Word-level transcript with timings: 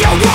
your 0.00 0.33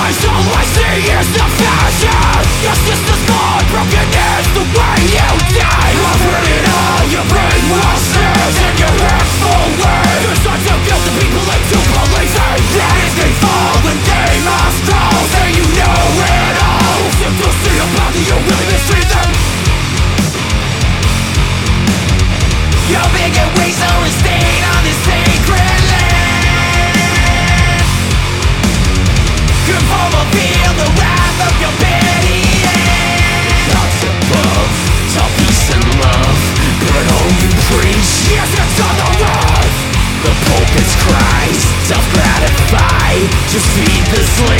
just 43.52 43.66
feed 43.74 44.14
this 44.14 44.28
slave. 44.36 44.59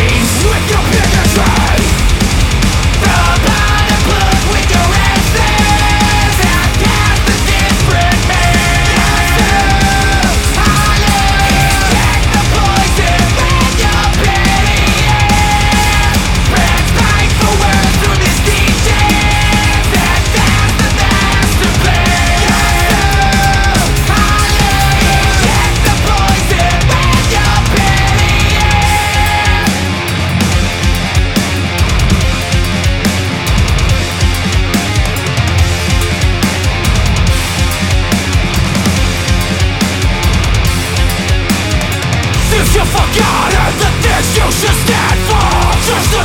you 42.80 42.86
forgotten 42.86 43.72
the 43.76 43.90
things 44.00 44.28
you 44.36 44.48
should 44.56 44.78
stand 44.88 45.20
for? 45.28 45.52
Just 45.84 46.08
the 46.16 46.24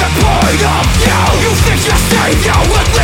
the 0.00 0.08
point 0.24 0.62
of 0.64 0.84
You 1.44 1.52
think 1.68 1.80
you're 1.84 2.04
safe, 2.08 2.40
you 2.46 2.95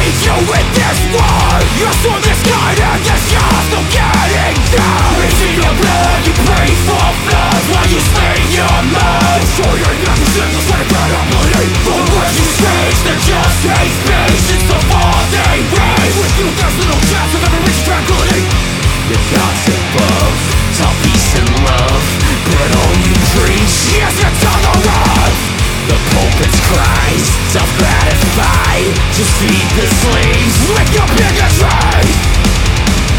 sacrifice 26.72 27.28
Self-gratify 27.52 28.76
to 29.12 29.22
feed 29.36 29.68
the 29.76 29.86
slaves. 29.86 30.56
With 30.72 30.90
your 30.94 31.06
bigotry 31.16 32.08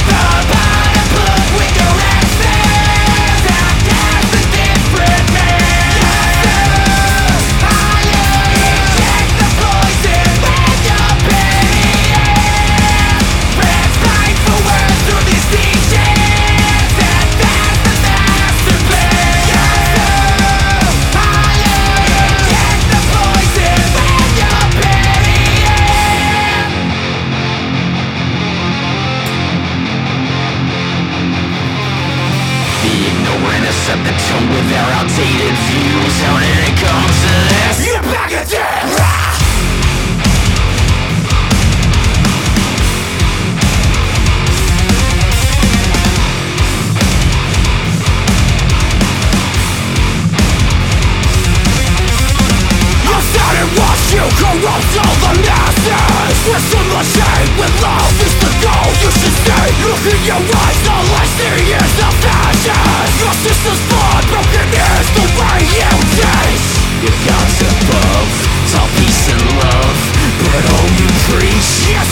The 0.10 0.24
bottom 0.50 1.08
blood 1.14 1.73
their 34.70 34.90
outdated 34.98 35.56
views 35.68 36.16
it 36.44 36.76
to 36.80 36.94
this? 37.12 37.78
Back 38.12 38.32
at! 38.32 38.94
You 54.14 54.20
corrupt 54.20 54.94
all 55.02 55.16
the 55.26 55.42
masses 55.42 56.38
love 57.82 58.94
You 59.02 59.10
should 59.10 59.38
Look 59.82 60.06
in 60.06 60.22
your 60.22 60.38
eyes, 60.38 60.80
The 60.86 60.98
I 61.18 61.26
is 61.66 61.94
the 61.98 62.10
fashion 62.22 63.10
Your 63.18 63.34
system's 63.42 63.93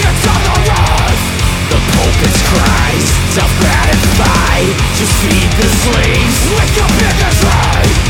Vengeance 0.02 0.28
on 0.28 0.42
the 0.42 0.58
rise. 0.66 1.24
The 1.70 1.80
christ. 1.94 2.42
Cries 2.50 3.10
Self-gratify. 3.38 4.58
To 4.98 5.06
feed 5.22 5.52
the 5.62 5.70
slaves 5.70 6.38
with 6.58 6.76
your 6.76 6.90
in 6.90 7.16
the 7.22 8.01